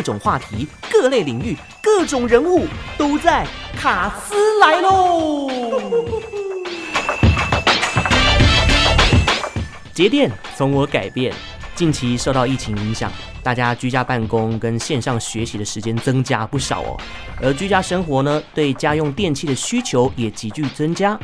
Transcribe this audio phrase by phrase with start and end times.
[0.00, 3.46] 各种话题、各类领域、各种人物都在
[3.76, 5.46] 卡斯来喽。
[9.92, 11.34] 节电从我改变。
[11.74, 16.96] 近期受到疫情影响，大家居家办公跟线上学习的时间增加不少哦。
[17.42, 21.20] 而居家生活呢，对家用电器的需求也急剧增加。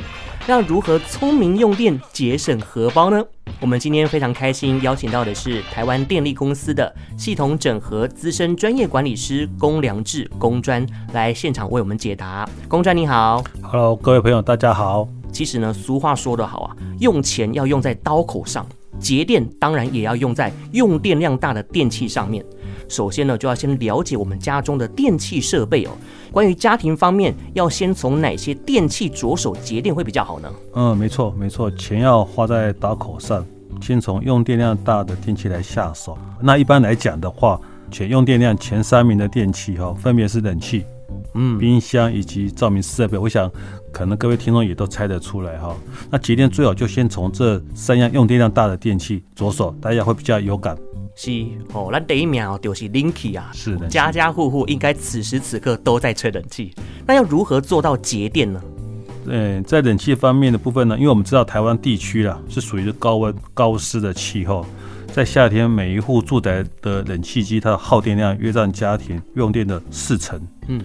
[0.47, 3.25] 那如何聪明用电，节省荷包呢？
[3.59, 12.47] 我们今天非常开心邀请到的是台湾电力公司的系统整合资深专业管理师龚良志龚专来现场为我们解答。
[12.69, 15.09] 龚专你好，Hello，各位朋友大家好。
[15.33, 18.67] 其实呢，俗话说得好啊，用钱要用在刀口上。
[18.99, 22.45] 节电当然也要用在用电量大的电器上面。
[22.89, 25.91] 首先呢，就要先了解我们家中的电器设备哦。
[26.31, 30.53] 关于家庭方面，要先从哪些电器着手节电会比较好呢？
[30.75, 33.45] 嗯，没错没错，钱要花在刀口上，
[33.81, 36.17] 先从用电量大的电器来下手。
[36.41, 40.85] 那一般来讲的话，全用电量前三名的电器哈，分别是冷气、
[41.35, 43.17] 嗯，冰箱以及照明设备。
[43.19, 43.51] 我想。
[43.93, 45.75] 可能各位听众也都猜得出来哈，
[46.11, 50.77] 那节电最好就先从这三样用电量大的电器着手，大家会比较有感。
[51.17, 51.31] 是
[51.73, 56.75] 哦，那第一秒就是冷气啊，是的，家家户户应该此时此刻都在吹冷气。
[57.07, 58.63] 那要如何做到节电呢？
[59.25, 64.67] 嗯，在冷气方面的部分呢，因为我们知道台湾地区啊是属于高温高湿的气候，
[65.07, 70.39] 在夏天每一户住宅的冷气机它的耗电量约占家庭用电的四成。
[70.69, 70.85] 嗯。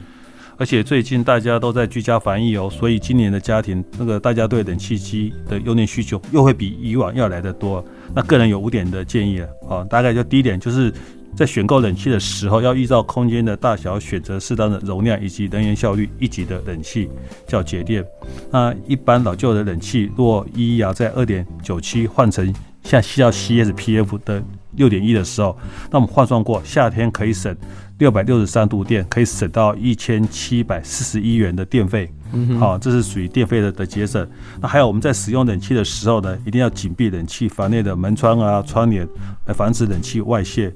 [0.62, 7.84] 而且最近大家都在居家防疫哦，所以今年的家庭那个大家对冷气机的用电需求又会比以往要来得多。
[8.14, 10.94] 那个人有五点的建议了啊，大概就第一点就是
[11.36, 17.10] 在选购冷气的时候，要依照空间的大小选择适当的容量以及能源效率一级的冷气，
[17.48, 18.06] 叫节电。
[18.52, 24.44] 那一般老旧的冷气若一压在二点九七换成像需要 CSPF 的
[24.76, 25.58] 六点一的时候，
[25.90, 27.56] 那我们换算过夏天可以省。
[27.98, 32.12] 六百六十三度电可以省到一千七百四十一元的电费，
[32.58, 34.28] 好，这是属于电费的的节省。
[34.60, 39.08] 那还有我们在使用冷气的时候呢，一定要紧闭冷气房内的门窗啊、窗帘，
[39.46, 40.74] 来防止冷气外泄。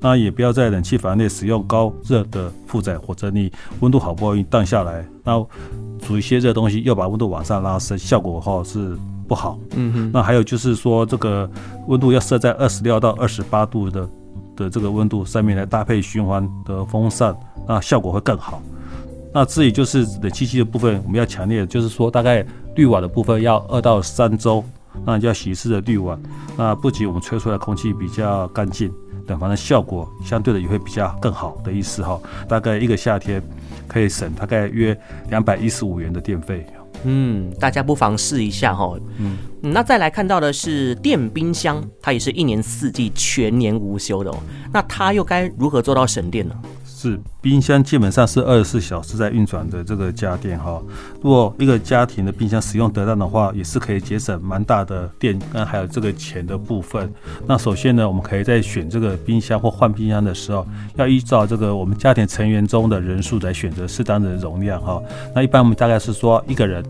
[0.00, 5.46] 那也不要在冷气房内使用高热的负载，或者你温度好不容易降下来，那
[6.00, 8.96] 煮一些热东西又把温度往上拉升，效果哈是
[9.32, 9.58] 不好。
[9.76, 10.10] 嗯哼。
[10.12, 11.50] 那还有就是说，这个
[11.88, 14.08] 温度要设在二十六到二十八度的。
[14.54, 17.34] 的这个温度上面来搭配循环的风扇，
[17.66, 18.60] 那效果会更好。
[19.32, 22.44] 那至于就是冷气机的部分，我们要强烈的就是说，大概
[22.76, 24.62] 滤网的部分要二到三周，
[25.06, 26.20] 那就要洗一次的滤网。
[26.54, 28.92] 那不仅我们吹出来空气比较干净，
[29.26, 32.20] 等反正效果相对的也会比较更好的意思哈。
[32.46, 33.42] 大概一个夏天
[33.88, 34.94] 可以省大概约
[35.30, 36.66] 两百一十五元的电费。
[37.04, 38.96] 嗯，大家不妨试一下哈。
[39.18, 44.38] 嗯，那再来看到的是电冰箱，它也是一年四季全年无休的哦。
[44.72, 46.54] 那它又该如何做到省电呢？
[47.02, 50.80] 是冰箱基本上是二十四小时在运转的这个家电哈。
[51.20, 57.12] 如果一个家庭的冰箱使用得当的话，也是可以节省蛮大的电，跟还有这个钱的部分。
[57.44, 60.64] 那首先呢，我们可以在选这个冰箱或换冰箱的时候，
[60.94, 65.02] 要依照这个我们家庭成员中的人数来选择适当的容量哈。
[65.34, 66.84] 那一般我们大概是说一个人。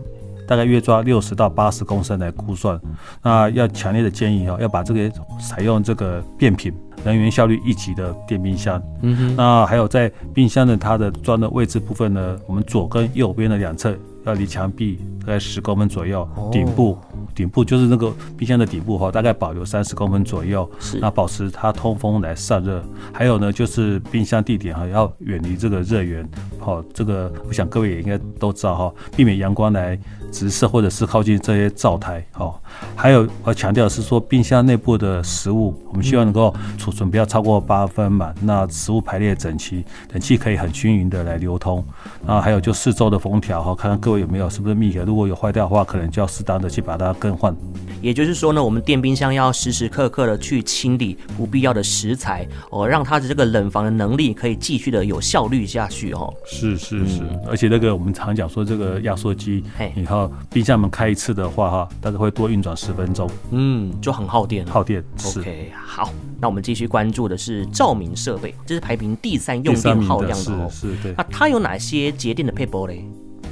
[0.47, 2.79] 大概约抓六十到八十公升来估算，
[3.21, 6.73] 那要强烈的建议哈，要把这个采用这个变频、
[7.03, 8.81] 能源效率一级的电冰箱。
[9.01, 13.95] 嗯哼，那还有在冰箱的它的装的位置部分呢，我们左跟右边的两侧
[14.25, 16.97] 要离墙壁大概十公分左右，顶部。
[17.35, 22.79] 顶部就是那个冰箱的底部哈，大概保留三十公分左右，是那保持它通风来散热。
[23.11, 26.23] 还有呢，就是冰箱地点哈，要远离这个热源，
[26.59, 29.97] 好，这个我想各位也应该都知道哈，避免阳光来
[30.33, 32.53] 直射或者是靠近这些灶台，哦。
[32.95, 41.85] 还有我要强调的是说，冰箱内部的食物，我们希望能够储存不要超过八分满，那食物排列整齐，冷气可以很均匀的来流通。
[42.25, 47.55] 然后还有就四周的封条哈，看看各位有没有是不是密合，如果有坏掉的话，可能就要适当的去把它更换。
[48.01, 56.33] 也就是说呢，我们电冰箱要时时刻刻的去清理不必要的食材哦，让它的这个冷房的能力可以继续的有效率下去哦。
[56.45, 59.63] 是是是，嗯、而且那个我们常讲说这个压缩机，
[59.95, 65.03] 然后冰箱门开一次的话哈，但是会多运转十分钟，嗯，就很耗电，耗电。
[65.25, 66.09] OK，好，
[66.39, 70.67] 那我们继续关注的是照明设备，这是排名第三用电耗量的哦。
[70.69, 71.13] 是，是，对。
[71.17, 73.05] 那它有哪些节电的配备嘞？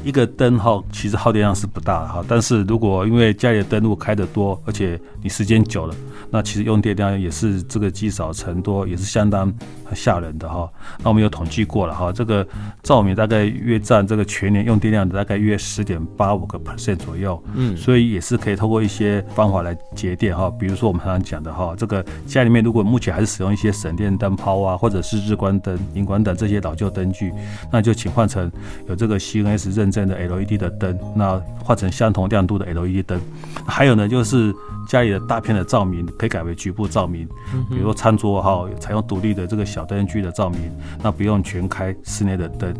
[0.03, 5.95] 一个灯哈其实耗电量是不大的哈，但是如果因为家里的灯如果开得多，而且你时间久了，
[6.30, 9.53] 那其实用电量也是这个积少成多，也是相当
[9.94, 10.69] 吓人的哈。
[11.03, 12.48] 那我们有统计过了哈，这个
[12.81, 27.31] 照明大概约占这个全年用电量的大概约十点八五个 percent 左右，嗯，所以也是可以透过一些方法来节电哈，比如说我们常常讲的哈，这个家里面如果目前还是使用一些省电灯泡啊，或者是日光灯、荧光灯这些老旧灯具，
[27.71, 28.51] 那就请换成
[28.88, 33.19] 有这个 CNS 认证的 LED 的灯，那换成相同亮度的 LED 灯。
[33.65, 34.53] 还有呢，就是
[34.88, 37.27] 家里的大片的照明可以改为局部照明，
[37.69, 40.59] 比如说餐桌哈，采用独立的这个小灯具的照明，
[41.03, 42.73] 那不用全开室内的灯，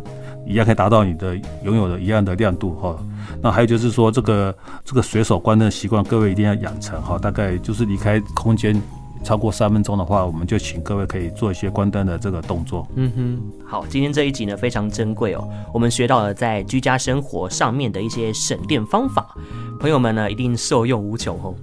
[0.46, 2.96] 一样可以达到你的拥有的一样的亮度哈。
[3.40, 4.54] 那还有就是说，这个
[4.84, 7.18] 这个随手关灯的习惯，各位一定要养成哈。
[7.18, 8.80] 大概就是离开空间。
[9.22, 12.86] 超过三分钟的话，我们就请各位可以做一些关灯的这个动作。
[12.96, 19.34] 嗯哼，好，今天这一集呢非常珍贵哦，我们学到了在居家生活上面的一些省电方法，
[19.80, 21.54] 朋友们呢一定受用无穷哦。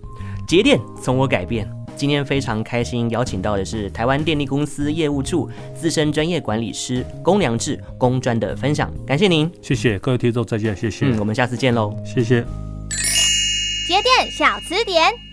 [0.47, 12.41] 节电从我改变，今天非常开心邀请到的是台湾电力公司业务处资深专业管理师龚良志龚专的分享，感谢您，谢谢各位听众，再见，谢谢，嗯，我们下次见喽，谢谢。
[13.87, 15.28] 节电小词典。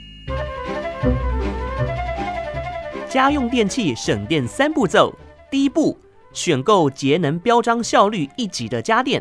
[3.16, 5.10] 家用电器省电三步骤：
[5.50, 5.98] 第一步，
[6.34, 9.18] 选购节能标章效率一级的家电；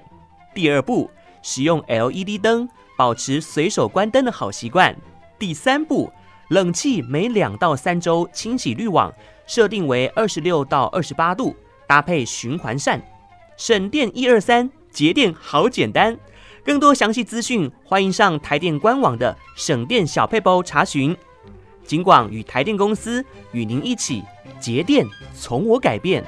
[0.53, 1.09] 第二步，
[1.42, 4.94] 使用 LED 灯，保持随手关灯的好习惯；
[5.39, 6.12] 第三步，
[6.50, 9.13] 冷气每两到三周清洗滤网，
[9.47, 11.56] 设定为二十六到二十八度，
[11.88, 13.01] 搭配循环扇，
[13.56, 16.19] 省电一二三，节电好简单。
[16.65, 21.15] 更多详细资讯，欢迎上台电官网的省电小配包查询。
[21.86, 24.24] 尽管与台电公司与您一起
[24.60, 26.24] 节电，从我改变。